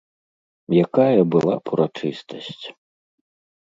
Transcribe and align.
Якая 0.85 1.21
была 1.37 1.55
б 1.63 1.77
урачыстасць! 1.77 2.61